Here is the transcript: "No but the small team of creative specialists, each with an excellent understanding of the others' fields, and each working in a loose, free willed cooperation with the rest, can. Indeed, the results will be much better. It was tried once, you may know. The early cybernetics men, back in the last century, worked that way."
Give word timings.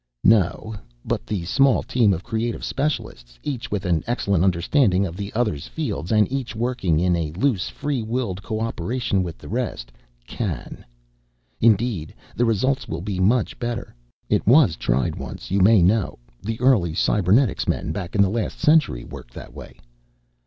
"No 0.23 0.73
but 1.05 1.27
the 1.27 1.45
small 1.45 1.83
team 1.83 2.11
of 2.11 2.23
creative 2.23 2.65
specialists, 2.65 3.37
each 3.43 3.69
with 3.69 3.85
an 3.85 4.03
excellent 4.07 4.43
understanding 4.43 5.05
of 5.05 5.15
the 5.15 5.31
others' 5.35 5.67
fields, 5.67 6.11
and 6.11 6.25
each 6.31 6.55
working 6.55 6.99
in 6.99 7.15
a 7.15 7.31
loose, 7.33 7.69
free 7.69 8.01
willed 8.01 8.41
cooperation 8.41 9.21
with 9.21 9.37
the 9.37 9.47
rest, 9.47 9.91
can. 10.25 10.83
Indeed, 11.59 12.15
the 12.35 12.45
results 12.45 12.87
will 12.87 13.01
be 13.03 13.19
much 13.19 13.59
better. 13.59 13.93
It 14.27 14.47
was 14.47 14.75
tried 14.75 15.15
once, 15.17 15.51
you 15.51 15.59
may 15.59 15.83
know. 15.83 16.17
The 16.41 16.59
early 16.61 16.95
cybernetics 16.95 17.67
men, 17.67 17.91
back 17.91 18.15
in 18.15 18.23
the 18.23 18.27
last 18.29 18.57
century, 18.59 19.03
worked 19.03 19.35
that 19.35 19.53
way." 19.53 19.79